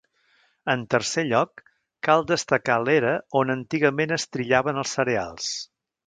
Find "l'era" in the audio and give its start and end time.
2.85-3.11